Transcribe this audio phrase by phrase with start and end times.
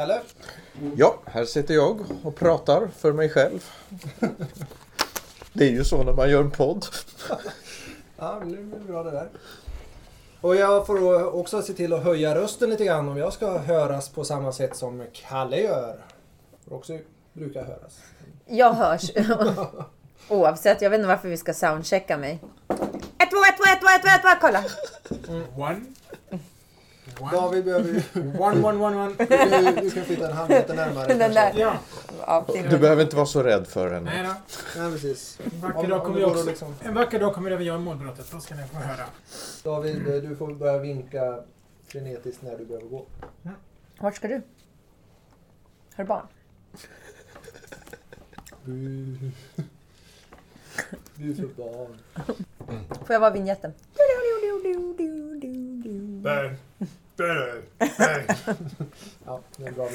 [0.00, 0.20] Kalle?
[0.96, 3.70] Ja, här sitter jag och pratar för mig själv.
[5.52, 6.86] Det är ju så när man gör en podd.
[8.18, 9.28] Ja, det blir bra det där.
[10.40, 13.58] Och jag får då också se till att höja rösten lite grann om jag ska
[13.58, 16.04] höras på samma sätt som Kalle gör.
[16.70, 16.98] Också
[17.32, 18.00] brukar höras.
[18.46, 19.10] Jag hörs.
[20.28, 22.38] Oavsett, jag vet inte varför vi ska soundchecka mig.
[23.18, 24.64] Ett, två, ett, två, ett, två, ett, två, ett, två, kolla!
[25.56, 25.80] One.
[27.20, 27.32] One.
[27.32, 28.02] David behöver ju...
[28.38, 29.14] One, one, one, one.
[29.18, 31.14] Du, du ska flytta en handmeter närmare.
[31.14, 31.52] Den där.
[32.26, 34.10] Ja, Du behöver inte vara så rädd för henne.
[34.14, 34.34] nej då.
[34.80, 35.38] Nej, precis.
[35.44, 37.34] En vacker, Om- dag om kommer det vi går också, att liksom- en vacker dag
[37.34, 38.26] kommer även jag i målbrottet.
[38.32, 39.04] Då ska ni få höra.
[39.64, 41.38] David, du får börja vinka
[41.86, 43.06] frenetiskt när du behöver gå.
[44.00, 44.42] Vart ska du?
[45.94, 46.26] Har du barn?
[51.16, 51.98] Du, är så barn.
[52.88, 53.72] Får jag vara vignetten?
[56.22, 56.50] Bang,
[57.16, 58.26] bang, bang.
[59.24, 59.88] Ja, det är en bra.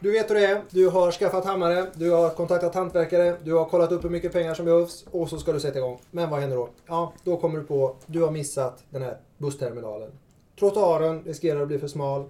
[0.00, 0.62] Du vet hur det är.
[0.70, 4.54] Du har skaffat hammare, du har kontaktat hantverkare, du har kollat upp hur mycket pengar
[4.54, 6.00] som behövs och så ska du sätta igång.
[6.10, 6.68] Men vad händer då?
[6.86, 10.10] Ja, då kommer du på du har missat den här bussterminalen.
[10.58, 12.24] Trottoaren riskerar att bli för smal.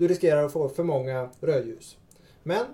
[0.00, 1.96] Du riskerar att få för många rödljus.
[2.42, 2.64] Men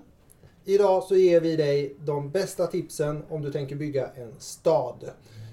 [0.65, 5.11] Idag så ger vi dig de bästa tipsen om du tänker bygga en stad.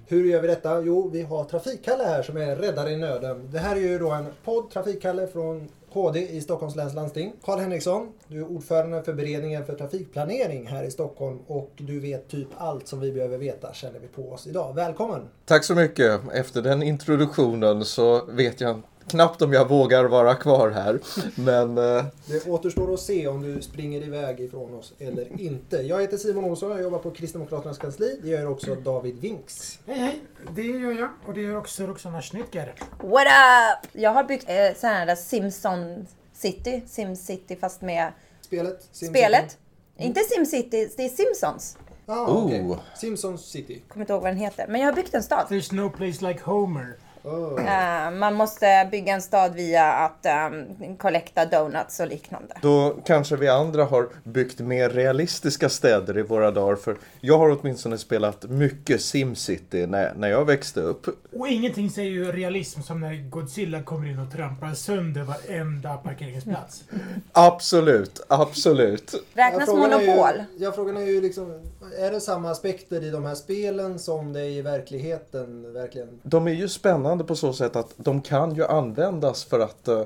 [0.08, 0.82] Hur gör vi detta?
[0.82, 3.50] Jo, vi har Trafikkalle här som är räddare i nöden.
[3.52, 7.34] Det här är ju då en podd, Trafikkalle från HD i Stockholms läns landsting.
[7.44, 12.28] Karl Henriksson, du är ordförande för beredningen för trafikplanering här i Stockholm och du vet
[12.28, 14.74] typ allt som vi behöver veta känner vi på oss idag.
[14.76, 15.22] Välkommen!
[15.46, 16.22] Tack så mycket.
[16.34, 18.82] Efter den introduktionen så vet jag
[19.14, 21.00] knappt om jag vågar vara kvar här.
[21.36, 25.78] Men eh, Det återstår att se om du springer iväg ifrån oss eller inte.
[25.78, 28.19] Jag heter Simon Olsson, jag jobbar på Kristdemokraternas kansli.
[28.23, 29.80] Det gör också David Winks.
[29.88, 30.19] Hej, hej.
[30.56, 31.09] Det gör jag.
[31.28, 32.73] Och det gör också Roxana Schnittger.
[33.02, 33.89] What up?
[33.91, 38.88] Jag har byggt eh, sån här där Simpson City, Sim City fast med Spelet?
[38.91, 39.57] Sim spelet.
[39.97, 41.78] Inte Sim City, det är Simpsons.
[42.06, 42.78] Ah, okej.
[42.96, 43.81] Simpsons City.
[43.88, 44.68] Kommer inte ihåg vad den heter.
[44.69, 45.46] Men jag har byggt en stad.
[45.50, 46.96] There's no place like Homer.
[47.23, 47.66] Oh.
[47.66, 52.56] Eh, man måste bygga en stad via att um, collecta donuts och liknande.
[52.61, 56.75] då kanske vi andra har byggt mer realistiska städer i våra dagar.
[56.75, 61.07] För jag har åtminstone spelat mycket SimCity när, när jag växte upp.
[61.38, 66.84] Och ingenting säger ju realism som när Godzilla kommer in och trampar sönder varenda parkeringsplats.
[67.31, 69.13] Absolut, absolut.
[69.34, 70.44] Räknas är monopol?
[70.57, 71.61] Ju, ja, frågan är ju liksom,
[72.00, 75.73] är det samma aspekter i de här spelen som det är i verkligheten?
[75.73, 76.19] Verkligen?
[76.23, 80.03] De är ju spännande på så sätt att de kan ju användas för att eh,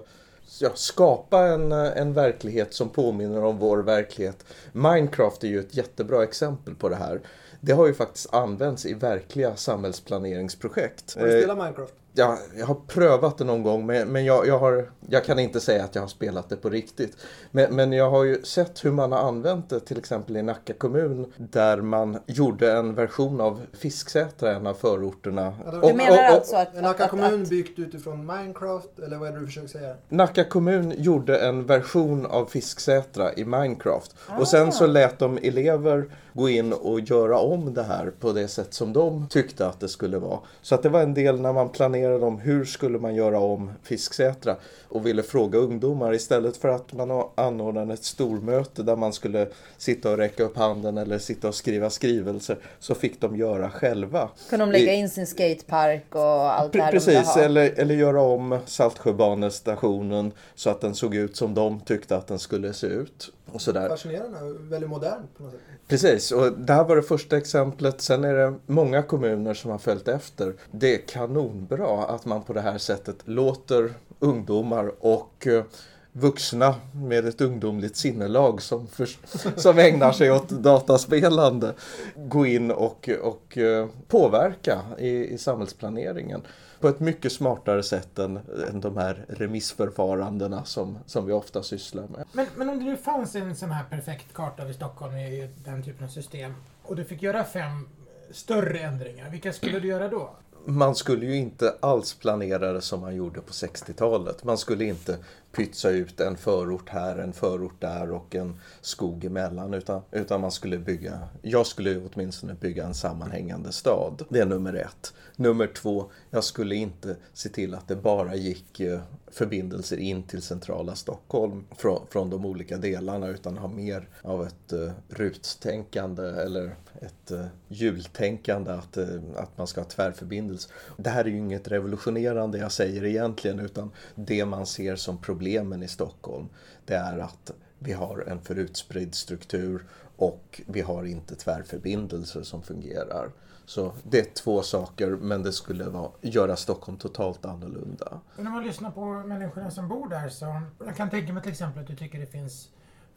[0.59, 4.45] ja, skapa en, eh, en verklighet som påminner om vår verklighet.
[4.71, 7.21] Minecraft är ju ett jättebra exempel på det här.
[7.61, 11.15] Det har ju faktiskt använts i verkliga samhällsplaneringsprojekt.
[11.15, 11.93] Har du Eh, spelat Minecraft?
[12.19, 15.59] Ja, jag har prövat det någon gång men, men jag, jag, har, jag kan inte
[15.59, 17.17] säga att jag har spelat det på riktigt.
[17.51, 20.73] Men, men jag har ju sett hur man har använt det till exempel i Nacka
[20.73, 25.53] kommun där man gjorde en version av Fisksätra, en av förorterna.
[25.65, 26.75] Ja, Du menar alltså att...
[26.75, 28.99] Är Nacka att- kommun att- byggt utifrån Minecraft?
[29.05, 29.95] Eller vad är det du försöker säga?
[30.09, 34.15] Nacka kommun gjorde en version av Fisksätra i Minecraft.
[34.39, 38.47] Och sen så lät de elever gå in och göra om det här på det
[38.47, 40.39] sätt som de tyckte att det skulle vara.
[40.61, 43.71] Så att det var en del när man planerade om hur skulle man göra om
[43.83, 44.55] Fisksätra
[44.87, 49.47] och ville fråga ungdomar istället för att man anordnade ett stormöte där man skulle
[49.77, 54.29] sitta och räcka upp handen eller sitta och skriva skrivelser så fick de göra själva.
[54.49, 56.21] Kunde de lägga in sin skatepark och
[56.59, 57.41] allt det Pre- här de ville Precis, ha?
[57.41, 62.39] eller, eller göra om Saltsjöbanestationen så att den såg ut som de tyckte att den
[62.39, 63.33] skulle se ut.
[63.51, 63.89] Och sådär.
[63.89, 65.61] Fascinerande, väldigt modern på något sätt.
[65.87, 68.01] Precis, och det här var det första exemplet.
[68.01, 70.53] Sen är det många kommuner som har följt efter.
[70.71, 75.63] Det är kanonbra att man på det här sättet låter ungdomar och eh,
[76.11, 79.09] vuxna med ett ungdomligt sinnelag som, för,
[79.59, 81.73] som ägnar sig åt dataspelande
[82.15, 86.41] gå in och, och eh, påverka i, i samhällsplaneringen
[86.79, 88.39] på ett mycket smartare sätt än,
[88.69, 92.25] än de här remissförfarandena som, som vi ofta sysslar med.
[92.31, 95.83] Men, men om det nu fanns en sån här perfekt karta över Stockholm i den
[95.83, 96.53] typen av system
[96.83, 97.89] och du fick göra fem
[98.31, 100.29] större ändringar, vilka skulle du göra då?
[100.65, 104.43] Man skulle ju inte alls planera det som man gjorde på 60-talet.
[104.43, 105.17] Man skulle inte
[105.51, 109.73] pytsa ut en förort här, en förort där och en skog emellan.
[109.73, 114.25] Utan, utan man skulle bygga, jag skulle åtminstone bygga en sammanhängande stad.
[114.29, 115.13] Det är nummer ett.
[115.35, 118.99] Nummer två, jag skulle inte se till att det bara gick eh,
[119.31, 124.73] förbindelser in till centrala Stockholm från, från de olika delarna utan ha mer av ett
[124.73, 130.69] eh, uh, ruttänkande eller ett uh, hjultänkande att, uh, att man ska ha tvärförbindelse.
[130.97, 135.83] Det här är ju inget revolutionerande jag säger egentligen utan det man ser som problemen
[135.83, 136.49] i Stockholm
[136.85, 139.85] det är att vi har en för utspridd struktur
[140.17, 143.31] och vi har inte tvärförbindelser som fungerar.
[143.65, 148.19] Så det är två saker, men det skulle vara, göra Stockholm totalt annorlunda.
[148.37, 151.81] när man lyssnar på människorna som bor där så jag kan tänka mig till exempel
[151.81, 152.69] att du tycker det finns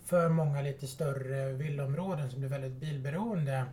[0.05, 3.65] för många lite större villaområden som blir väldigt bilberoende.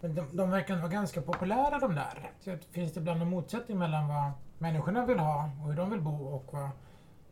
[0.00, 2.30] Men de, de verkar vara ganska populära de där.
[2.40, 6.00] Så finns det ibland en motsättning mellan vad människorna vill ha och hur de vill
[6.00, 6.70] bo och vad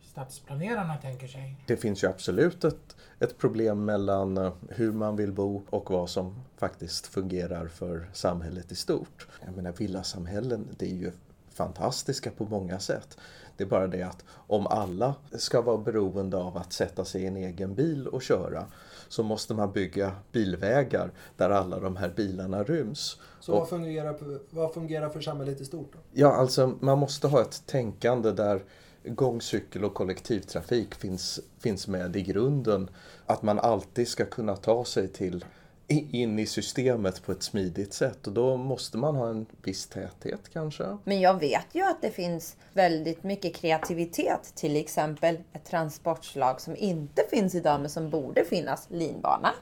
[0.03, 1.57] stadsplanerarna tänker sig?
[1.67, 6.11] Det finns ju absolut ett, ett problem mellan eh, hur man vill bo och vad
[6.11, 9.29] som faktiskt fungerar för samhället i stort.
[9.45, 11.13] Jag menar villasamhällen, det är ju
[11.51, 13.19] fantastiska på många sätt.
[13.57, 17.27] Det är bara det att om alla ska vara beroende av att sätta sig i
[17.27, 18.67] en egen bil och köra
[19.09, 23.21] så måste man bygga bilvägar där alla de här bilarna ryms.
[23.41, 24.17] Så vad fungerar,
[24.51, 25.93] vad fungerar för samhället i stort?
[25.93, 25.99] Då?
[26.13, 28.63] Ja, alltså man måste ha ett tänkande där
[29.05, 32.91] gång, cykel och kollektivtrafik finns, finns med i grunden.
[33.27, 35.45] Att man alltid ska kunna ta sig till
[35.91, 40.41] in i systemet på ett smidigt sätt och då måste man ha en viss täthet
[40.53, 40.99] kanske.
[41.05, 46.77] Men jag vet ju att det finns väldigt mycket kreativitet, till exempel ett transportslag som
[46.77, 49.55] inte finns idag men som borde finnas, linbana.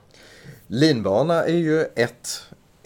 [0.67, 2.29] Linbana är ju ett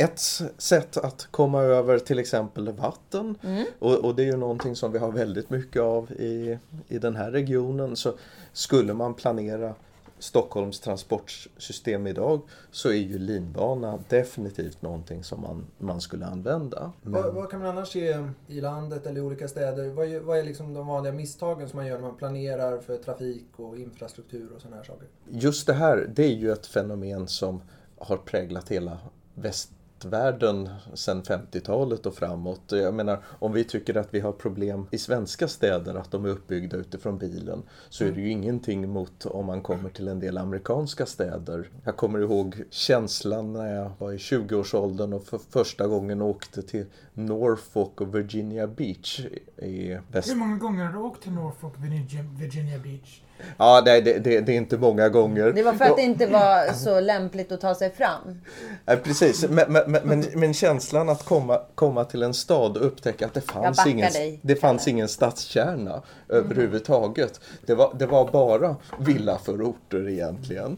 [0.02, 0.20] ett
[0.58, 3.64] sätt att komma över till exempel vatten mm.
[3.78, 6.58] och, och, det är ju någonting som vi har väldigt mycket av i,
[6.88, 7.96] i den här regionen.
[7.96, 8.12] Så
[8.52, 9.74] skulle man planera
[10.22, 12.40] Stockholms transportsystem idag
[12.70, 16.92] så är ju linbana definitivt någonting som man, man skulle använda.
[17.02, 17.22] Men...
[17.22, 19.88] Vad, vad, kan man annars se i landet eller i olika städer?
[19.88, 22.96] Vad är, vad är liksom de vanliga misstagen som man gör när man planerar för
[22.96, 25.08] trafik och infrastruktur och sådana här saker?
[25.30, 27.62] Just det här, det är ju ett fenomen som
[27.98, 28.98] har präglat hela
[29.34, 29.70] väst
[30.04, 32.62] västvärlden sedan 50-talet och framåt.
[32.68, 36.28] Jag menar, om vi tycker att vi har problem i svenska städer, att de är
[36.28, 40.38] uppbyggda utifrån bilen, så är det ju ingenting mot om man kommer till en del
[40.38, 41.70] amerikanska städer.
[41.84, 46.86] Jag kommer ihåg känslan när jag var i 20-årsåldern och för första gången åkte till
[47.14, 49.20] Norfolk och Virginia Beach
[49.56, 50.30] i väst.
[50.30, 53.22] Hur många gånger har du åkt till Norfolk och Virginia Beach?
[53.56, 55.52] Ja, nej, det, det, det, är inte många gånger.
[55.52, 58.40] Det var för att det inte var så lämpligt att ta sig fram.
[58.84, 63.26] Ja, precis, men, men, men, men, känslan att komma, komma till en stad och upptäcka
[63.26, 66.02] att det fanns, ingen, dig, det fanns ingen stadskärna mm.
[66.28, 67.40] överhuvudtaget.
[67.66, 70.76] Det var, det var bara villaförorter egentligen.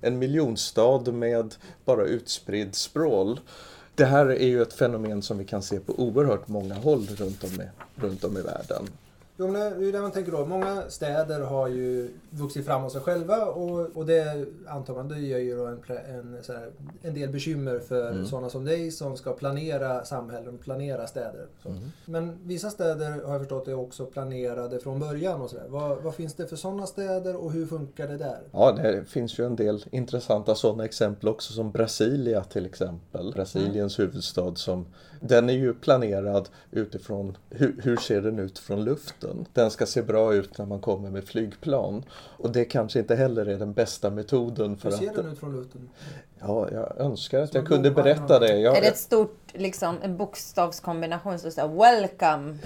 [0.00, 3.40] En miljonstad med bara utspridd språl.
[3.94, 7.44] Det här är ju ett fenomen som vi kan se på oerhört många håll runt
[7.44, 8.88] om i, runt om i världen.
[9.40, 10.46] Jo, men det är det man tänker då.
[10.46, 15.18] Många städer har ju vuxit fram av sig själva och, och det antar man, det
[15.18, 16.70] gör ju då en, en, här,
[17.02, 18.26] en del bekymmer för mm.
[18.26, 21.46] sådana som dig som ska planera samhällen, planera städer.
[21.64, 21.78] Mm.
[22.04, 25.66] Men vissa städer har jag förstått är också planerade från början och sådär.
[25.68, 28.40] Vad, vad finns det för sådana städer och hur funkar det där?
[28.52, 33.32] Ja, det finns ju en del intressanta sådana exempel också som Brasilia till exempel.
[33.32, 34.08] Brasiliens mm.
[34.10, 34.86] huvudstad som
[35.20, 39.27] den är ju planerad utifrån hur, hur ser den ut från luften.
[39.52, 42.04] Den ska se bra ut när man kommer med flygplan.
[42.36, 44.76] Och det kanske inte heller är den bästa metoden.
[44.76, 45.88] För hur ser att, den ut från luften?
[46.38, 48.58] Ja, jag önskar att jag kunde berätta det.
[48.58, 52.58] Jag, är det ett stort, liksom, en bokstavskombination som står Welcome?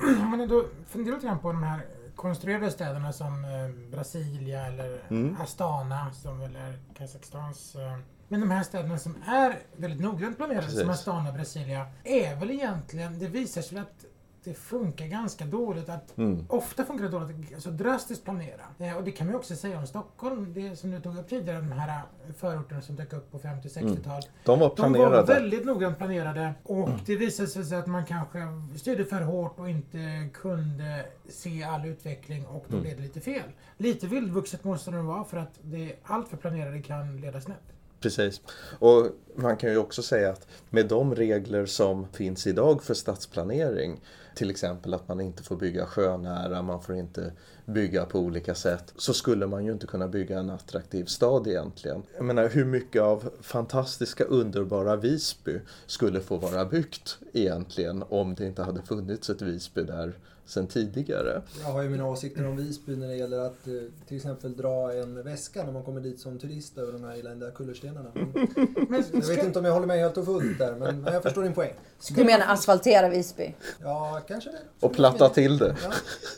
[0.22, 1.80] Om man då funderar lite grann på de här
[2.16, 5.36] konstruerade städerna som eh, Brasilia eller mm.
[5.40, 7.98] Astana som väl är Kazakstans eh,
[8.28, 10.80] men de här städerna som är väldigt noggrant planerade, Precis.
[10.80, 14.04] som Astana, Brasilia, är väl egentligen, det visar sig att
[14.46, 15.88] det funkar ganska dåligt.
[15.88, 16.46] Att, mm.
[16.48, 18.62] Ofta funkar det dåligt, alltså drastiskt planera.
[18.78, 21.28] Eh, och det kan man ju också säga om Stockholm, det som du tog upp
[21.28, 22.02] tidigare, de här
[22.38, 23.82] förorterna som dök upp på 50-60-tal.
[23.82, 24.30] Mm.
[24.44, 25.10] De var planerade.
[25.10, 26.98] De var väldigt noggrant planerade och mm.
[27.06, 28.38] det visade sig att man kanske
[28.76, 32.82] styrde för hårt och inte kunde se all utveckling och då mm.
[32.82, 33.50] blev det lite fel.
[33.76, 37.75] Lite vildvuxet måste det vara för att det allt för planerade kan leda snett.
[38.06, 38.40] Precis.
[38.78, 44.00] Och man kan ju också säga att med de regler som finns idag för stadsplanering
[44.34, 47.32] till exempel att man inte får bygga sjönära, man får inte
[47.64, 52.02] bygga på olika sätt, så skulle man ju inte kunna bygga en attraktiv stad egentligen.
[52.16, 58.46] Jag menar, hur mycket av fantastiska, underbara Visby skulle få vara byggt egentligen om det
[58.46, 60.14] inte hade funnits ett Visby där
[60.46, 61.42] sedan tidigare.
[61.62, 63.72] Jag har ju mina åsikter om Visby när det gäller att eh,
[64.08, 67.50] till exempel dra en väska när man kommer dit som turist över de här eländiga
[67.50, 68.10] kullerstenarna.
[68.14, 68.48] Men
[68.88, 71.22] Men jag vet inte om jag håller med helt och fullt där, men men jag
[71.22, 71.72] förstår din poäng.
[72.10, 73.54] Du menar asfaltera Visby?
[73.82, 74.86] Ja, kanske det.
[74.86, 75.76] Och platta till det.
[75.84, 75.90] Ja.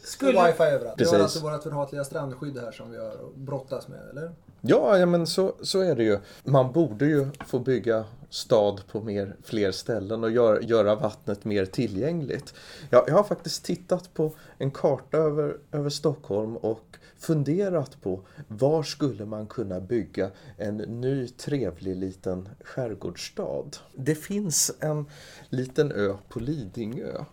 [0.04, 0.94] Skulle- Och wifi överallt.
[1.00, 1.12] Vi Precis.
[1.12, 4.32] har alltså vårt förhatliga strandskydd här som vi har brottas med, eller?
[4.60, 6.18] Ja, ja men så, så är det ju.
[6.44, 11.66] Man borde ju få bygga stad på mer, fler ställen och gör, göra vattnet mer
[11.66, 12.54] tillgängligt.
[12.90, 18.82] Jag, jag har faktiskt tittat på en karta över, över Stockholm och funderat på var
[18.82, 23.70] skulle man kunna bygga en ny trevlig liten skärgårdsstad.
[23.94, 25.06] Det finns en
[25.48, 27.24] liten ö på Lidingö.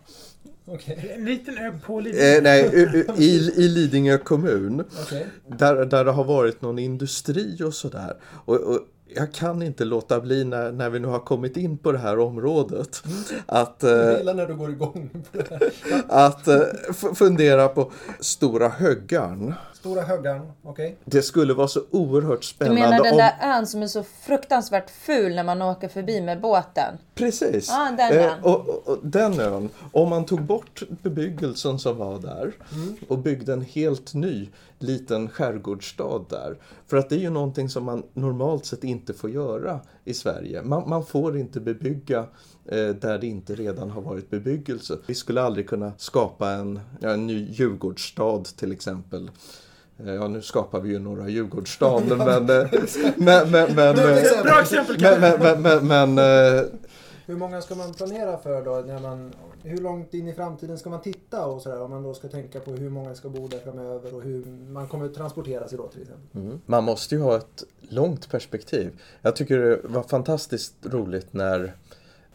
[1.14, 2.36] En liten ö på lite...
[2.36, 4.84] Eh, nej, i, i Lidingö kommun.
[5.02, 5.26] Okej.
[5.58, 8.16] Där, där det har varit någon industri och sådär.
[8.44, 8.80] Och, och
[9.14, 12.18] jag kan inte låta bli när, när vi nu har kommit in på det här
[12.18, 13.02] området
[13.46, 15.72] att, Jag eh, gillar när du går igång på det här.
[16.08, 16.60] att eh,
[17.14, 19.54] fundera på Stora Höggarn.
[19.86, 20.96] Stora höggarn, okej.
[21.04, 23.18] Det skulle vara så oerhört Du spännande menar den om...
[23.18, 26.98] där ön som är så fruktansvärt ful när man åker förbi med båten?
[27.14, 27.68] Precis.
[27.68, 28.42] Ja, den ön.
[28.42, 29.68] och, och, och den ön.
[29.92, 32.52] Om man tog bort bebyggelsen som var där
[33.08, 36.56] och byggde en helt ny liten skärgårdsstad där.
[36.86, 40.62] För att det är ju någonting som man normalt sett inte får göra i Sverige.
[40.62, 42.18] Man, man får inte bebygga
[42.64, 44.98] eh, där det inte redan har varit bebyggelse.
[45.06, 49.30] Vi skulle aldrig kunna skapa en, ja, en ny Djurgårdsstad till exempel.
[50.04, 52.50] Eh, Ja, nu skapar vi ju några Djurgårdsstaden men...
[52.50, 52.66] eh,
[53.16, 54.44] men, men, men, Bra eh, exempel.
[54.44, 54.96] Bra exempel
[55.40, 56.18] men, men, men,
[57.26, 58.84] Hur många ska man planera för då?
[58.86, 61.82] När man, hur långt in i framtiden ska man titta och sådär?
[61.82, 64.88] Om man då ska tänka på hur många ska bo där framöver och hur man
[64.88, 66.42] kommer transportera sig då till exempel.
[66.42, 66.60] Mm.
[66.66, 69.00] Man måste ju ha ett långt perspektiv.
[69.22, 71.74] Jag tycker det var fantastiskt roligt när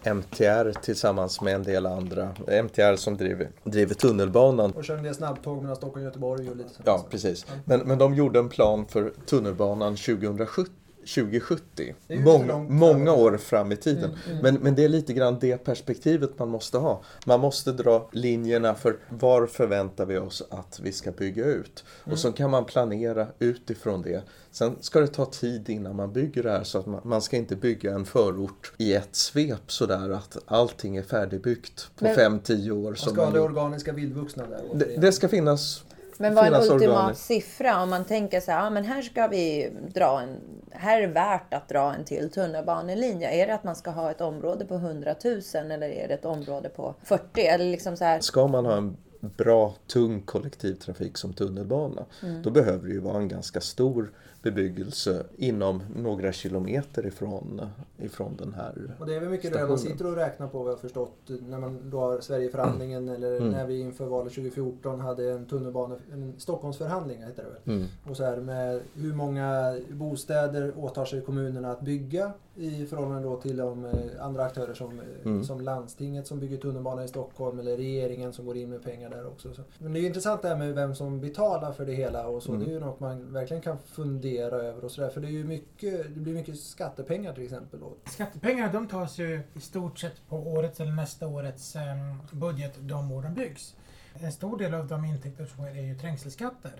[0.03, 2.29] MTR tillsammans med en del andra,
[2.63, 4.71] MTR som driver, driver tunnelbanan.
[4.71, 6.69] Och kör en del snabbtåg mellan Stockholm och Göteborg och lite.
[6.85, 7.45] Ja, precis.
[7.65, 10.71] Men, men de gjorde en plan för tunnelbanan 2070.
[11.01, 11.95] 2070.
[12.07, 14.03] Det är ju Många, många år fram i tiden.
[14.09, 14.41] Mm, mm.
[14.43, 17.01] Men, men det är lite grann det perspektivet man måste ha.
[17.25, 21.83] Man måste dra linjerna för var förväntar vi oss att vi ska bygga ut.
[22.03, 22.13] Mm.
[22.13, 24.23] Och så kan man planera utifrån det.
[24.51, 27.37] Sen ska det ta tid innan man bygger det här så att man, man ska
[27.37, 32.71] inte bygga en förort i ett svep sådär att allting är färdigbyggt på Men- 5-10
[32.71, 32.83] år.
[32.83, 34.61] Man ska ha man det organiska vildvuxna där.
[34.73, 35.83] det, det ska finnas
[36.21, 37.25] Men vad är en ultimat organiskt.
[37.25, 40.37] siffra om man tänker så här, ja, men här ska vi dra en,
[40.71, 43.29] här är det värt att dra en till tunnelbanelinje.
[43.43, 46.25] Är det att man ska ha ett område på 100 000 eller är det ett
[46.25, 47.41] område på 40?
[47.41, 52.41] Eller liksom så här, Ska man ha en bra, tung kollektivtrafik som tunnelbana, Mm.
[52.41, 54.11] då behöver det ju vara en ganska stor
[54.41, 57.61] bebyggelse inom några kilometer ifrån,
[57.97, 59.97] ifrån den här Och det är väl mycket det man stationen.
[59.97, 61.17] sitter och räknar på vad jag har förstått
[61.47, 63.49] när man då har Sverigeförhandlingen eller Mm.
[63.51, 67.77] när vi inför valet 2014 hade en tunnelbane, en Stockholmsförhandling heter det väl.
[67.77, 67.87] Mm.
[68.09, 72.31] Och så här med hur många bostäder åtar sig kommunerna att bygga
[72.61, 73.91] i förhållande då till de eh,
[74.25, 75.43] andra aktörer som, eh, Mm.
[75.43, 79.27] som landstinget som bygger tunnelbana i Stockholm eller regeringen som går in med pengar där
[79.27, 79.53] också.
[79.53, 79.61] Så.
[79.79, 82.43] Men det är ju intressant det här med vem som betalar för det hela och
[82.43, 82.51] så.
[82.51, 82.63] Mm.
[82.63, 85.09] Det är ju något man verkligen kan fundera över och sådär.
[85.09, 87.79] För det är ju mycket, det blir mycket skattepengar till exempel.
[87.79, 87.93] Då.
[88.05, 93.11] Skattepengarna de tas ju i stort sett på årets eller nästa årets em, budget de
[93.11, 93.75] år de byggs.
[94.13, 96.73] En stor del av de intäkter som sker är ju trängselskatter.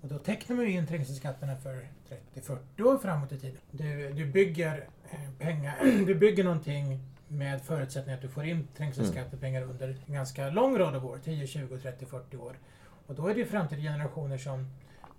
[0.00, 1.88] Och då tecknar man ju in trängselskatterna för
[2.34, 3.60] 30-40 år framåt i tiden.
[3.70, 4.88] Du, du bygger
[5.38, 10.78] pengar, du bygger någonting med förutsättning att du får in trängselskattepengar under en ganska lång
[10.78, 12.58] rad av år, 10, 20, 30, 40 år.
[13.06, 14.66] Och då är det ju framtida generationer som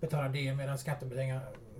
[0.00, 0.78] betalar det medan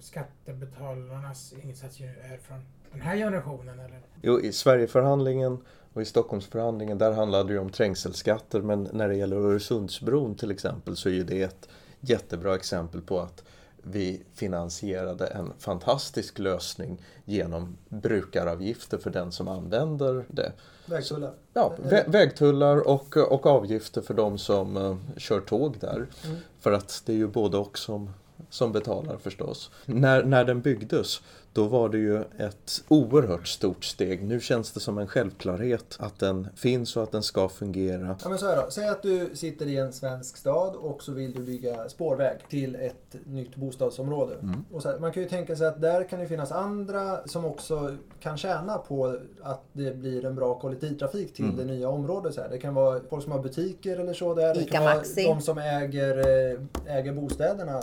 [0.00, 3.80] skattebetalarnas insats ju är från den här generationen.
[3.80, 4.00] Eller?
[4.22, 5.58] Jo, i Sverigeförhandlingen
[5.92, 10.50] och i Stockholmsförhandlingen där handlade det ju om trängselskatter men när det gäller Öresundsbron till
[10.50, 11.68] exempel så är ju det ett
[12.00, 13.44] jättebra exempel på att
[13.82, 20.52] vi finansierade en fantastisk lösning genom brukaravgifter för den som använder det.
[20.86, 21.32] Vägtullar.
[21.52, 26.06] Ja, vä- vägtullar och, och avgifter för de som eh, kör tåg där.
[26.24, 26.36] Mm.
[26.60, 28.10] För att det är ju både och som,
[28.50, 29.70] som betalar förstås.
[29.84, 31.22] När, när den byggdes,
[31.52, 34.22] då var det ju ett oerhört stort steg.
[34.24, 38.16] Nu känns det som en självklarhet att den finns och att den ska fungera.
[38.22, 38.70] Ja, men så här då.
[38.70, 42.74] Säg att du sitter i en svensk stad och så vill du bygga spårväg till
[42.74, 44.34] ett nytt bostadsområde.
[44.42, 44.64] Mm.
[44.72, 47.44] Och så här, man kan ju tänka sig att där kan det finnas andra som
[47.44, 51.56] också kan tjäna på att det blir en bra kollektivtrafik till Mm.
[51.56, 52.34] det nya området.
[52.34, 52.48] Så här.
[52.48, 54.54] Det kan vara folk som har butiker eller så där.
[54.54, 55.22] Det Ica kan vara Maxi.
[55.24, 57.82] de som äger, eh, äger bostäderna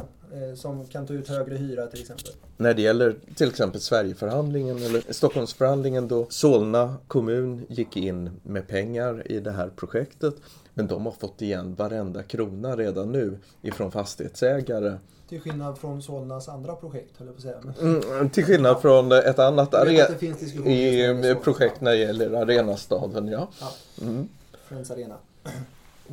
[0.56, 2.32] som kan ta ut högre hyra till exempel.
[2.58, 9.32] När det gäller till exempel Sverigeförhandlingen eller Stockholmsförhandlingen då Solna kommun gick in med pengar
[9.32, 10.36] i det här projektet.
[10.74, 14.98] Men de har fått igen varenda krona redan nu ifrån fastighetsägare.
[15.30, 17.74] Till skillnad från Solnas andra projekt höll jag på att säga.
[17.82, 23.28] Men Mm, till skillnad från ett annat are- i projekt när det gäller Arenastaden.
[23.28, 23.50] Ja.
[23.62, 24.28] Ja, Mm,
[24.68, 25.16] Friends Arena.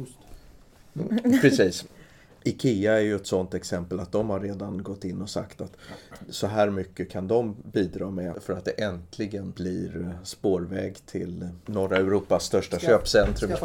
[0.02, 0.14] Ost.
[1.42, 1.85] precis.
[2.44, 5.72] Ikea är ju ett sådant exempel att de har redan gått in och sagt att
[6.30, 11.96] så här mycket kan de bidra med för att det äntligen blir spårväg till norra
[11.96, 13.56] Europas största Ska- köpcentrum, eh,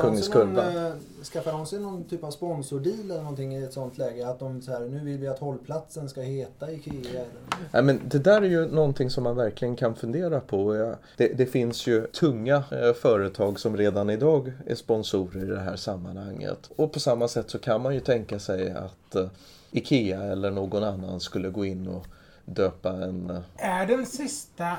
[1.23, 4.27] Skaffar de sig någon typ av sponsordeal eller någonting i ett sånt läge?
[4.27, 7.25] Att de så här, nu vill vi att hållplatsen ska heta Ikea eller?
[7.73, 10.75] Nej, men det där är ju någonting som man verkligen kan fundera på.
[10.75, 15.59] Ja, Det, det finns ju tunga eh, företag som redan idag är sponsorer i det
[15.59, 16.69] här sammanhanget.
[16.75, 19.27] Och på samma sätt så kan man ju tänka sig att eh,
[19.71, 22.07] Ikea eller någon annan skulle gå in och
[22.45, 23.29] döpa en...
[23.29, 24.75] Eh, Är den sista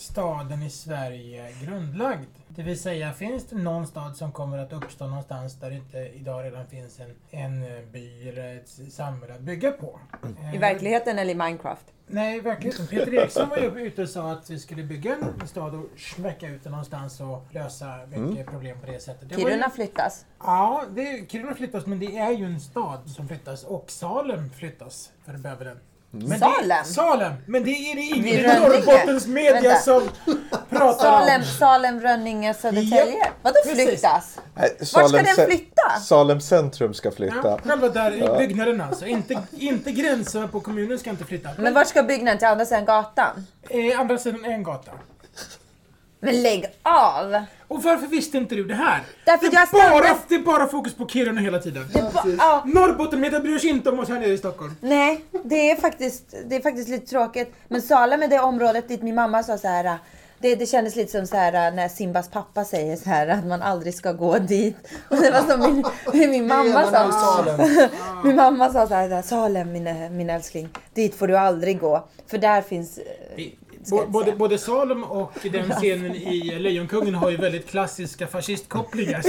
[0.00, 2.28] staden i Sverige grundlagd?
[2.48, 5.98] Det vill säga, finns det någon stad som kommer att uppstå någonstans där det inte
[5.98, 10.00] idag redan finns en, en by eller ett samhälle att bygga på?
[10.54, 11.84] I verkligheten eller i Minecraft?
[12.06, 12.86] Nej, i verkligheten.
[12.86, 16.48] Peter Eriksson var ju ute och sa att vi skulle bygga en stad och smäcka
[16.48, 19.28] ut den någonstans och lösa mycket problem på det sättet.
[19.28, 20.26] Det var ju- Kiruna flyttas.
[20.38, 25.12] Ja, det, Kiruna flyttas, men det är ju en stad som flyttas och Salem flyttas,
[25.24, 25.78] för det behöver den.
[26.12, 26.84] Men Det, Salem?
[26.84, 27.32] Salem!
[27.46, 28.60] Men det är det ingen.
[28.60, 29.80] Norrbottens media Vänta.
[29.80, 30.08] som
[30.70, 31.46] pratar Salem, om.
[31.46, 33.18] Salem, Rönninge, Södertälje.
[33.18, 34.38] Japp, Vadå flyttas?
[34.54, 35.90] Nej, Vart ska Salem den flytta?
[36.04, 37.58] Salem centrum ska Ja, flytta.
[37.64, 39.06] själva där i byggnaden alltså.
[39.06, 41.48] Inte, inte gränserna på kommunen ska inte flytta.
[41.58, 43.46] Men vart ska byggnaden till andra sidan gatan?
[43.68, 44.90] Eh, andra sidan en gata.
[46.20, 47.42] Men lägg av!
[47.68, 49.00] Och varför visste inte du det här?
[49.24, 51.84] Därför det, jag är bara, ställde- det är bara fokus på Kiruna hela tiden.
[51.94, 54.74] Ba- ja, Norrbottenmedia bryr sig inte om oss här nere i Stockholm.
[54.80, 57.54] nej, det är, faktiskt, det är faktiskt lite tråkigt.
[57.68, 59.98] Men Salem är det området dit min mamma sa så här.
[60.42, 63.62] Det, det kändes lite som så här när Simbas pappa säger så här att man
[63.62, 64.76] aldrig ska gå dit.
[65.08, 65.60] Och det var som
[66.12, 67.58] min, min mamma sa.
[68.24, 72.08] Min mamma sa så här, Salem min, min älskling, dit får du aldrig gå.
[72.26, 72.98] För där finns...
[73.88, 79.22] både, både Salem och den scenen i Lejonkungen har ju väldigt klassiska fascistkopplingar.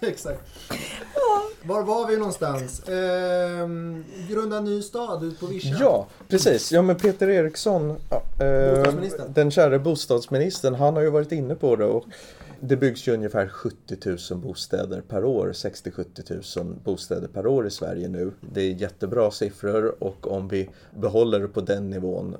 [0.00, 0.40] Exakt.
[1.66, 2.88] Var var vi någonstans?
[2.88, 5.76] Ehm, grunda ny stad ut på vischan.
[5.80, 6.72] Ja, precis.
[6.72, 8.94] Ja, men Peter Eriksson, ja, eh,
[9.28, 11.84] den kära bostadsministern, han har ju varit inne på det.
[11.84, 12.04] Och
[12.60, 13.96] det byggs ju ungefär 70
[14.30, 18.32] 000 bostäder per år, 60-70 000 bostäder per år i Sverige nu.
[18.40, 22.36] Det är jättebra siffror och om vi behåller det på den nivån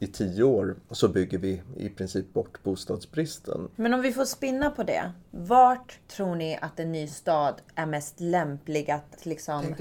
[0.00, 3.68] i tio år så bygger vi i princip bort bostadsbristen.
[3.76, 5.12] Men om vi får spinna på det.
[5.30, 9.74] Vart tror ni att en ny stad är mest lämplig att liksom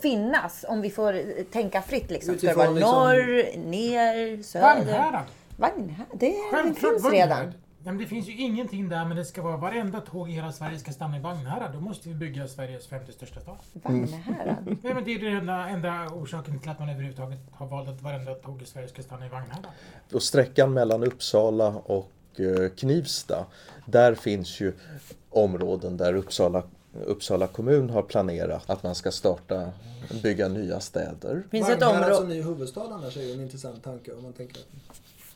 [0.00, 0.64] finnas?
[0.68, 2.38] Om vi får eh, tänka fritt liksom.
[2.38, 4.66] Ska det vara liksom- norr, ner, söder?
[4.66, 5.24] Vagnhärad.
[5.56, 6.06] Vagnhärad?
[6.14, 7.52] Det Självklart finns redan.
[7.86, 10.78] Men det finns ju ingenting där men det ska vara varenda tåg i hela Sverige
[10.78, 11.72] ska stanna i Vagnhärad.
[11.72, 13.56] Då måste vi bygga Sveriges femte största stad.
[13.72, 14.56] Vagnhärad?
[14.82, 18.02] Nej, men det är den enda, enda orsaken till att man överhuvudtaget har valt att
[18.02, 19.66] varenda tåg i Sverige ska stanna i Vagnhärad.
[20.12, 23.46] Och sträckan mellan Uppsala och eh, Knivsta,
[23.86, 24.72] där finns ju
[25.30, 26.62] områden där Uppsala,
[27.04, 29.70] Uppsala kommun har planerat att man ska starta,
[30.22, 31.42] bygga nya städer.
[31.50, 32.40] Finns ett Vagnhärad som område...
[32.40, 34.62] ny huvudstad annars är ju en intressant tanke om man tänker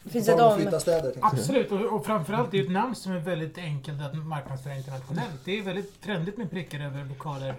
[0.04, 0.56] Finns ett om...
[0.56, 1.14] flytta städer.
[1.20, 5.44] Absolut, och, och framförallt det är ett namn som är väldigt enkelt att marknadsföra internationellt.
[5.44, 7.48] Det är väldigt trendigt med prickar över lokaler.
[7.48, 7.56] eh,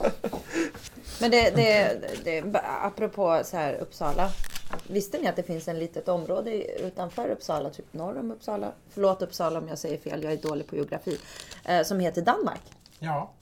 [1.20, 4.30] Men det, det, det, apropå så här Uppsala.
[4.86, 8.72] Visste ni att det finns en litet område utanför Uppsala, typ norr om Uppsala?
[8.90, 11.18] Förlåt Uppsala om jag säger fel, jag är dålig på geografi.
[11.64, 12.60] Eh, som heter Danmark.
[12.98, 13.32] Ja,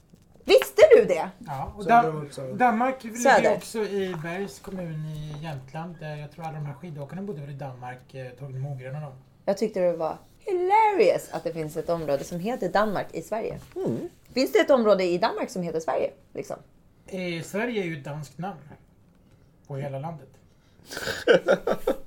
[0.96, 1.30] du det?
[1.38, 1.72] ja.
[1.76, 2.30] Och Dan-.
[2.58, 3.56] Danmark ligger Söder.
[3.56, 5.96] också i Bergs kommun i Jämtland.
[6.00, 8.14] Där jag tror alla de här skidåkarna bodde väl i Danmark.
[8.14, 9.12] Eh, Torgny Mogren och dem.
[9.44, 13.58] Jag tyckte det var hilarious att det finns ett område som heter Danmark i Sverige.
[14.34, 16.10] Finns det ett område i Danmark som heter Sverige?
[16.34, 16.56] Liksom?
[17.06, 18.58] Eh, Sverige är ju ett danskt namn.
[19.66, 20.28] På hela landet.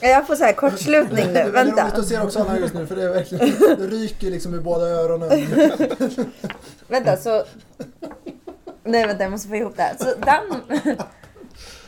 [0.00, 1.82] Jag får så här kortslutning nu, Det är roligt vänta.
[1.82, 3.48] att se Roxana just nu för det är verkligen,
[3.78, 5.46] det ryker liksom i båda öronen.
[6.88, 7.44] Vänta, så...
[8.84, 9.96] Nej, vänta, jag måste få ihop det här.
[9.98, 10.62] Så Dan...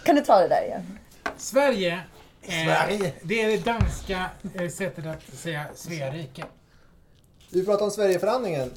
[0.04, 0.98] Kan du ta det där igen?
[1.36, 2.00] Sverige,
[2.42, 3.12] eh, Sverige.
[3.22, 6.26] det är det danska eh, sättet att säga Sverige.
[7.50, 8.70] Du pratar om Sverigeförhandlingen.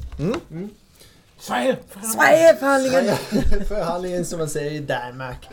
[1.40, 1.78] Sverige!
[2.16, 3.16] Sverigeförhandlingen!
[3.68, 5.50] Förhandlingen som man säger i Danmark.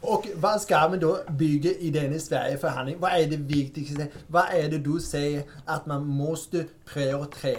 [0.00, 2.96] Och vad ska man då bygga i den Sverigeförhandling?
[3.00, 4.06] Vad är det viktigaste?
[4.26, 7.58] Vad är det du säger att man måste prioritera?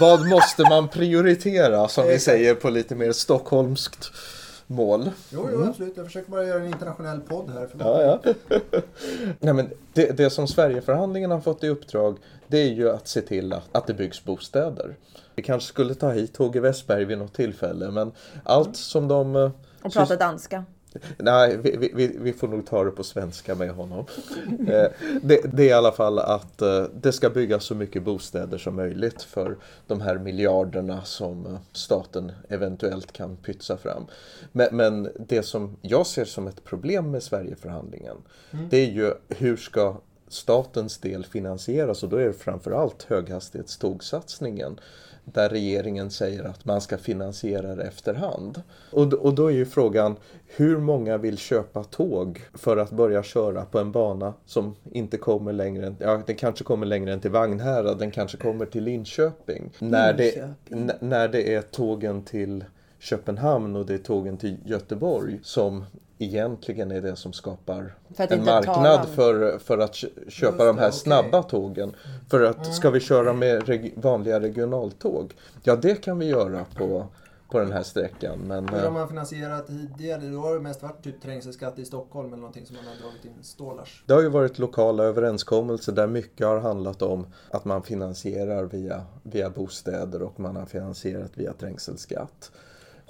[0.00, 4.12] Vad måste man prioritera som vi säger på lite mer stockholmskt
[4.66, 5.10] mål?
[5.30, 5.96] Jo, jo, absolut.
[5.96, 7.68] Jag försöker bara göra en internationell podd här.
[7.78, 8.32] Ja, ja.
[9.40, 12.16] Nej, men det, det som Sverigeförhandlingen har fått i uppdrag
[12.48, 14.96] det är ju att se till att, att det byggs bostäder.
[15.34, 18.12] Vi kanske skulle ta hit HG Westberg vid något tillfälle men
[18.44, 19.36] allt som de...
[19.36, 19.50] eh,
[19.82, 20.64] Och prata danska.
[21.18, 24.04] Nej, vi, vi- vi, får nog ta det på svenska med honom.
[24.68, 24.86] Eh,
[25.22, 28.76] det, det är i alla fall att eh, det ska byggas så mycket bostäder som
[28.76, 34.06] möjligt för de här miljarderna som eh, staten eventuellt kan pytsa fram.
[34.52, 38.16] Men, men det som jag ser som ett problem med Sverigeförhandlingen
[38.70, 39.96] det är ju hur ska
[40.32, 44.80] statens del finansieras och då är det framförallt höghastighetstågsatsningen
[45.24, 48.62] där regeringen säger att man ska finansiera det efterhand.
[48.90, 50.16] Och, och då är ju frågan
[50.46, 55.52] hur många vill köpa tåg för att börja köra på en bana som inte kommer
[55.52, 59.70] längre än, ja den kanske kommer längre än till Vagnhärad, den kanske kommer till Linköping.
[59.78, 60.54] När det,
[61.00, 62.64] när det är tågen till
[63.00, 65.84] Köpenhamn och det är tågen till Göteborg som
[66.18, 70.80] egentligen är det som skapar en marknad för, för att kö- köpa Just de det,
[70.82, 70.98] här okej.
[70.98, 71.92] snabba tågen.
[72.30, 75.34] För att ska vi köra med reg- vanliga regionaltåg?
[75.62, 77.06] Ja, det kan vi göra på,
[77.50, 78.38] på den här sträckan.
[78.38, 80.20] Men Hur har eh, man finansierat tidigare?
[80.28, 83.24] Då har det mest varit typ trängselskatt i Stockholm eller någonting som man har dragit
[83.24, 84.02] in stålars.
[84.06, 89.02] det har ju varit lokala överenskommelser där mycket har handlat om att man finansierar via,
[89.22, 92.50] via bostäder och man har finansierat via trängselskatt.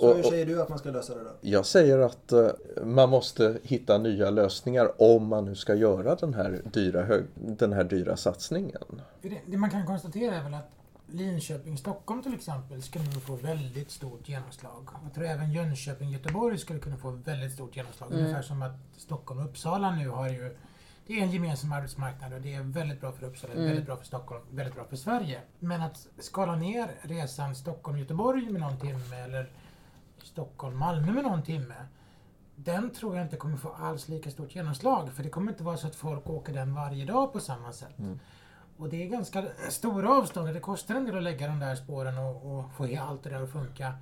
[0.00, 1.30] Så Och- hur säger du att man ska lösa det då?
[1.40, 2.48] Jag säger att eh,
[2.84, 7.72] man måste hitta nya lösningar om man nu ska göra den här dyra, hög, den
[7.72, 9.02] här dyra satsningen.
[9.22, 10.70] Det, det man kan konstatera är väl att
[11.06, 14.88] Linköping-Stockholm till exempel skulle nog få väldigt stort genomslag.
[15.04, 18.12] Jag tror även Jönköping-Göteborg skulle kunna få väldigt stort genomslag.
[18.12, 20.56] Ungefär som att Stockholm och Uppsala nu har ju
[21.06, 24.04] det är en gemensam arbetsmarknad och det är väldigt bra för Uppsala, väldigt bra för
[24.04, 25.40] Stockholm, väldigt bra för Sverige.
[25.58, 29.50] Men att skala ner resan Stockholm-Göteborg med någon timme eller
[30.30, 31.74] Stockholm-Malmö med någon timme.
[32.56, 35.12] Den tror jag inte kommer få alls lika stort genomslag.
[35.12, 37.94] För det kommer inte vara så att folk åker den varje dag på samma sätt.
[38.76, 40.54] Och det är ganska stora avstånd.
[40.54, 43.42] Det kostar en del att lägga de där spåren och, och få allt det där
[43.42, 43.94] att funka.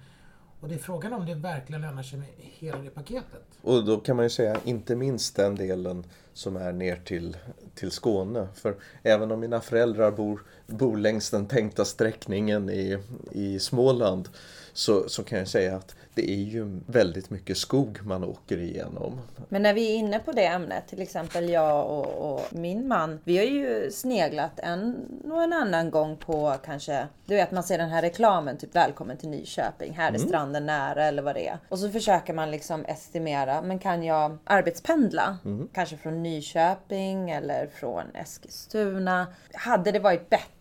[0.60, 3.44] Och det är frågan om det verkligen lönar sig med hela det paketet.
[3.62, 7.36] Och då kan man ju säga inte minst den delen som är ner till,
[7.74, 8.48] till Skåne.
[8.54, 12.98] För även om mina föräldrar bor, bor längs den tänkta sträckningen i,
[13.30, 14.28] i Småland
[14.72, 19.20] så, så kan jag säga att det är ju väldigt mycket skog man åker igenom.
[19.48, 23.20] Men när vi är inne på det ämnet, till exempel jag och, och min man.
[23.24, 24.96] Vi har ju sneglat en
[25.32, 29.16] och en annan gång på kanske, du vet man ser den här reklamen, typ välkommen
[29.16, 31.58] till Nyköping, här är stranden nära eller vad det är.
[31.68, 35.38] Och så försöker man liksom estimera, men kan jag arbetspendla?
[35.72, 39.26] Kanske från Nyköping eller från Eskilstuna.
[39.52, 40.57] Hade det varit bättre,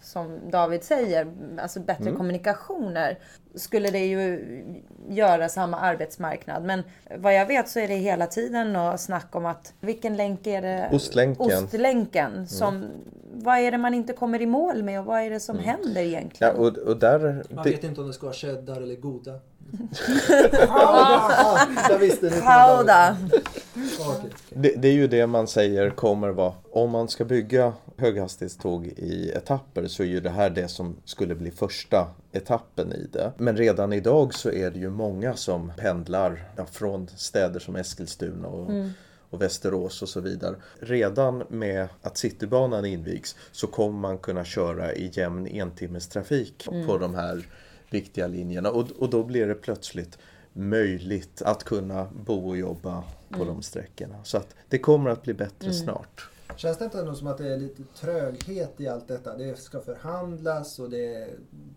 [0.00, 1.26] som David säger,
[1.58, 3.18] alltså bättre kommunikationer
[3.54, 4.44] skulle det ju
[5.08, 6.64] göra samma arbetsmarknad.
[6.64, 6.82] Men
[7.18, 10.62] vad jag vet så är det hela tiden och snack om att vilken länk är
[10.62, 10.88] det?
[10.92, 11.46] Ostlänken.
[11.64, 12.48] Ostlänken.
[12.48, 12.84] Som,
[13.32, 16.00] Vad är det man inte kommer i mål med och vad är det som händer
[16.02, 16.56] Ja, egentligen?
[16.56, 17.44] och, och där...
[17.50, 19.40] Man det- vet inte om det ska vara cheddar eller goda.
[21.90, 22.40] Jag visste det.
[24.08, 24.30] Okej.
[24.50, 29.30] Det, det är ju det man säger kommer vara, om man ska bygga höghastighetståg i
[29.30, 33.32] etapper så är ju det här det som skulle bli första etappen i det.
[33.38, 38.48] Men redan idag så är det ju många som pendlar ja, från städer som Eskilstuna
[38.48, 38.70] och,
[39.30, 40.54] och Västerås och så vidare.
[40.78, 47.14] Redan med att Citybanan invigs så kommer man kunna köra i jämn entimmestrafik på de
[47.14, 47.46] här
[47.90, 50.18] viktiga linjerna och, och då blir det plötsligt
[50.52, 54.24] möjligt att kunna bo och jobba på de sträckorna.
[54.24, 56.30] Så att det kommer att bli bättre snart.
[56.56, 59.36] Känns det inte ändå som att det är lite tröghet i allt detta?
[59.36, 61.28] Det ska förhandlas och det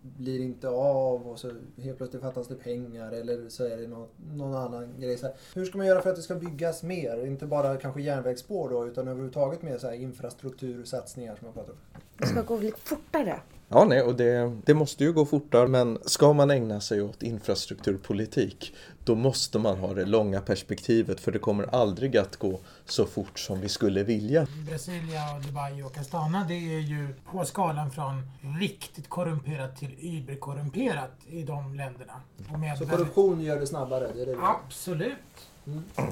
[0.02, 1.50] blir inte av och så
[1.82, 5.18] helt plötsligt fattas det pengar eller så är det någon, någon annan grej.
[5.18, 7.26] Så här, hur ska man göra för att det ska byggas mer?
[7.26, 11.78] Inte bara kanske järnvägsspår då utan överhuvudtaget mer så här infrastruktursatsningar som man pratar om.
[12.18, 13.40] Det ska gå lite fortare.
[13.74, 17.22] Ja, nej, och det, det måste ju gå fortare, men ska man ägna sig åt
[17.22, 23.06] infrastrukturpolitik då måste man ha det långa perspektivet för det kommer aldrig att gå så
[23.06, 24.46] fort som vi skulle vilja.
[24.68, 28.22] Brasilia, och Dubai och Astana det är ju på skalan från
[28.60, 32.12] riktigt korrumperat till überkorrumperat i de länderna.
[32.52, 34.10] Och med Så väldigt- korruption gör det snabbare?
[34.14, 35.16] Det är det Absolut.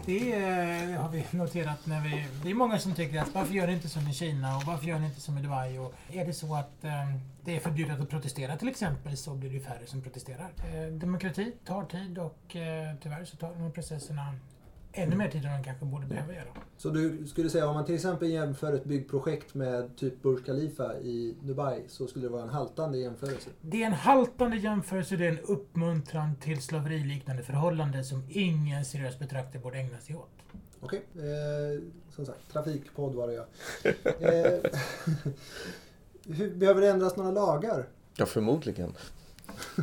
[0.06, 2.24] Det eh, har vi noterat när vi...
[2.42, 4.86] Det är många som tycker att varför gör ni inte som i Kina och varför
[4.86, 5.78] gör ni inte som i Dubai?
[5.78, 6.92] Och är det så att eh,
[7.44, 10.50] det är förbjudet att protestera till exempel så blir det ju färre som protesterar.
[10.58, 14.34] Eh, demokrati tar tid och eh, tyvärr så tar de här processerna
[14.92, 16.46] ännu mer tid än de kanske borde behöva göra.
[16.76, 20.98] Så du skulle säga om man till exempel jämför ett byggprojekt med typ Burj Khalifa
[20.98, 23.50] i Dubai så skulle det vara en haltande jämförelse?
[23.60, 29.18] Det är en haltande jämförelse, det är en uppmuntran till slaveriliknande förhållande som ingen seriös
[29.18, 30.30] betraktare borde ägna sig åt.
[30.80, 31.82] Okej, eh,
[32.14, 33.44] som sagt, trafikpodd var det ja.
[34.20, 34.70] Eh,
[36.54, 37.88] behöver det ändras några lagar?
[38.16, 38.92] Ja, förmodligen.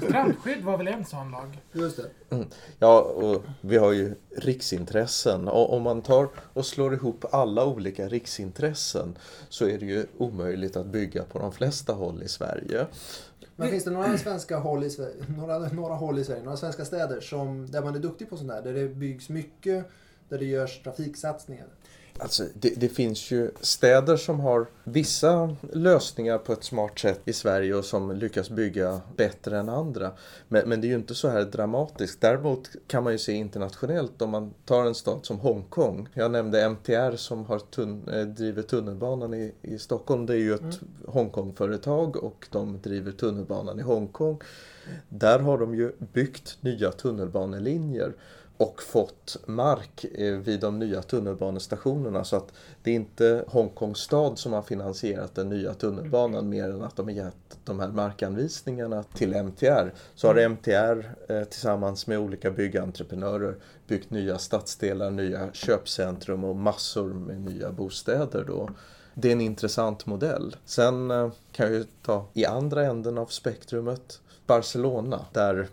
[0.03, 1.61] Strandskydd var väl en sån lag?
[1.71, 2.45] Just det.
[2.79, 5.47] Ja, och vi har ju riksintressen.
[5.47, 9.17] Och om man tar och slår ihop alla olika riksintressen
[9.49, 12.87] så är det ju omöjligt att bygga på de flesta håll i Sverige.
[13.55, 16.85] Men finns det några svenska håll i Sverige, några, några håll i Sverige, några svenska
[16.85, 18.61] städer som, där man är duktig på sånt här?
[18.61, 19.85] Där det byggs mycket,
[20.29, 21.67] där det görs trafiksatsningar?
[22.21, 27.33] Alltså, det, det finns ju städer som har vissa lösningar på ett smart sätt i
[27.33, 30.11] Sverige och som lyckas bygga bättre än andra.
[30.47, 32.21] Men, men det är ju inte så här dramatiskt.
[32.21, 36.09] Däremot kan man ju se internationellt om man tar en stad som Hongkong.
[36.13, 40.25] Jag nämnde MTR som har tun eh, driver tunnelbanan i, i Stockholm.
[40.25, 44.41] Det är ju ett Hongkong-företag och de driver tunnelbanan i Hongkong.
[45.09, 48.13] Där har de ju byggt nya tunnelbanelinjer
[48.59, 54.39] och fått mark eh, vid de nya tunnelbanestationerna så att det är inte Hongkongs stad
[54.39, 59.03] som har finansierat den nya tunnelbanan mer än att de har gett de här markanvisningarna
[59.03, 59.93] till MTR.
[60.15, 63.55] Så har MTR eh, tillsammans med olika byggentreprenörer
[63.87, 68.69] byggt nya stadsdelar, nya köpcentrum och massor med nya bostäder då.
[69.13, 70.55] Det är en intressant modell.
[70.65, 75.67] Sen eh, kan jag ju ta i andra änden av spektrumet Barcelona där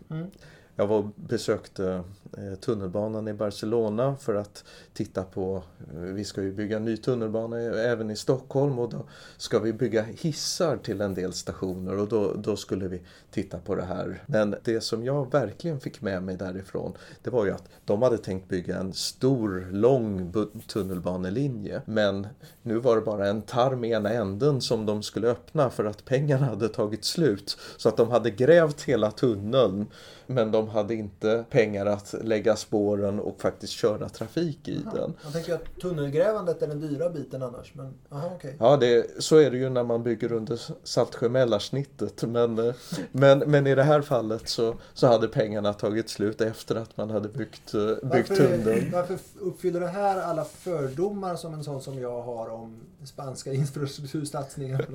[0.76, 2.02] jag var och besökte
[2.36, 5.62] eh, tunnelbanan i Barcelona för att titta på,
[5.94, 9.04] eh, vi ska ju bygga ny tunnelbana även i Stockholm och då
[9.36, 13.74] ska vi bygga hissar till en del stationer och då, då skulle vi titta på
[13.74, 14.22] det här.
[14.26, 18.18] Men det som jag verkligen fick med mig därifrån det var ju att de hade
[18.18, 20.32] tänkt bygga en stor, lång
[20.66, 22.26] tunnelbanelinje men
[22.62, 26.04] nu var det bara en tarm i ena änden som de skulle öppna för att
[26.04, 27.58] pengarna hade tagit slut.
[27.76, 29.86] Så att de hade grävt hela tunneln
[30.26, 35.14] men de hade inte pengar att lägga spåren och faktiskt köra trafik i den.
[35.24, 38.56] Jag tänker att tunnelgrävandet är den dyra biten annars, men aha, okej.
[38.58, 42.22] Ja, det, så är det ju när man bygger under Saltsjö-Mälarsnittet.
[42.22, 42.74] Men, eh,
[43.12, 47.10] men, men i det här fallet så, så hade pengarna tagit slut efter att man
[47.10, 48.90] hade byggt, eh, byggt Varför, tunneln.
[48.92, 54.86] varför uppfyller det här alla fördomar som en sån som jag har om spanska infrastruktursatsningar?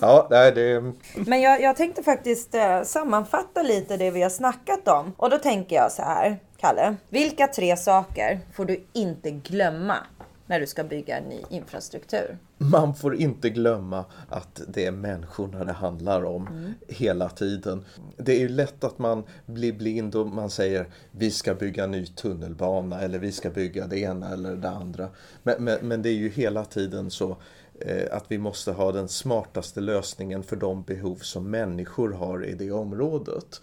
[0.00, 0.92] Ja, nej, det,
[1.26, 5.12] Men jag, jag tänkte faktiskt eh, sammanfatta lite det vi har snackat om.
[5.16, 6.96] Och då tänker jag så här, Kalle.
[7.08, 9.96] Vilka tre saker får du inte glömma
[10.46, 12.38] när du ska bygga en ny infrastruktur?
[12.58, 17.84] man får inte glömma att det är människorna det handlar om hela tiden.
[18.16, 22.06] Det är ju lätt att man blir blind och man säger vi ska bygga ny
[22.06, 25.08] tunnelbana eller vi ska bygga det ena eller det andra.
[25.42, 27.36] Men, men, men det är ju hela tiden så
[27.80, 32.54] eh, att vi måste ha den smartaste lösningen för de behov som människor har i
[32.54, 33.60] det området.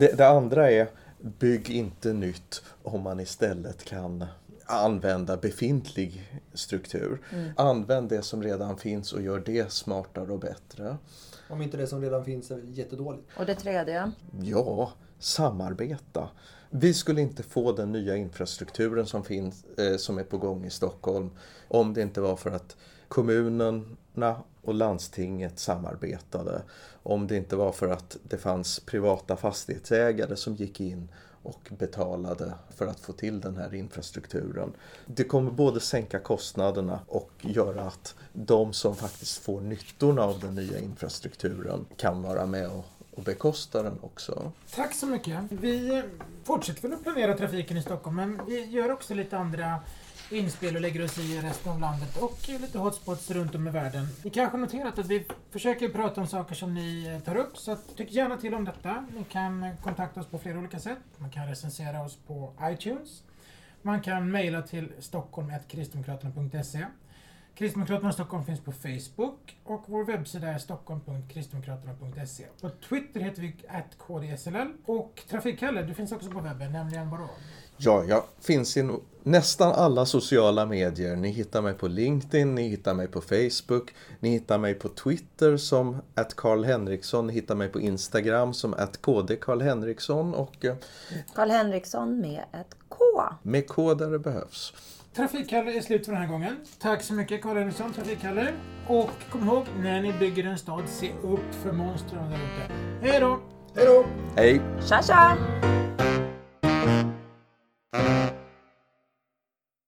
[0.00, 4.24] Det, det andra är bygg inte nytt om man istället kan
[4.66, 7.20] använda befintlig struktur.
[7.56, 10.96] Använd det som redan finns och gör det smartare och bättre.
[11.48, 13.22] Om inte det som redan finns är jättedåligt.
[13.36, 14.12] Och det tredje?
[14.42, 16.28] Ja, samarbeta.
[16.70, 20.70] Vi skulle inte få den nya infrastrukturen som, finns, eh, som är på gång i
[20.70, 21.30] Stockholm
[21.68, 22.76] om det inte var för att
[23.08, 26.62] kommunerna och landstinget samarbetade.
[27.02, 31.08] Om det inte var för att det fanns privata fastighetsägare som gick in
[31.42, 34.72] och betalade för att få till den här infrastrukturen.
[35.06, 40.54] Det kommer både sänka kostnaderna och göra att de som faktiskt får nyttorna av den
[40.54, 44.52] nya infrastrukturen kan vara med och, och bekosta den också.
[44.74, 45.38] Tack så mycket.
[45.50, 46.02] Vi
[46.44, 49.80] fortsätter väl att planera trafiken i Stockholm, men vi gör också lite andra
[50.32, 54.06] inspel och lägger oss i resten av landet och lite hotspots runt om i världen.
[54.24, 57.58] Ni kanske har noterat att vi försöker prata om saker som ni eh, tar upp,
[57.58, 59.06] så tyck gärna till om detta.
[59.16, 60.98] Ni kan eh, kontakta oss på flera olika sätt.
[61.16, 63.22] Man kan recensera oss på iTunes.
[63.82, 66.86] Man kan mejla till stockholm.kristdemokraterna.se.
[67.54, 72.44] Kristdemokraterna Stockholm finns på Facebook och vår webbsida är stockholm.kristdemokraterna.se.
[72.60, 77.30] På Twitter heter vi kdsll och Trafikkalle, du finns också på webben, nämligen vadå?
[77.82, 78.90] Ja, jag finns i
[79.22, 81.16] nästan alla sociala medier.
[81.16, 85.56] Ni hittar mig på LinkedIn, ni hittar mig på Facebook, ni hittar mig på Twitter
[85.56, 90.64] som att Karl Henriksson, ni hittar mig på Instagram som att KD Karl Henriksson och
[90.64, 90.74] eh,
[91.34, 92.98] Karl Henriksson med ett K.
[93.42, 94.72] med K där det behövs.
[95.16, 96.56] Trafikkalle är slut för den här gången.
[96.78, 98.52] Tack så mycket Karl Henriksson, Trafikkalle.
[98.86, 102.72] Och kom ihåg, när ni bygger en stad, se upp för monstren där ute.
[103.02, 103.40] Hej då!
[103.74, 104.04] Hej då!
[104.36, 104.60] Hej!
[104.88, 105.89] Tja tja!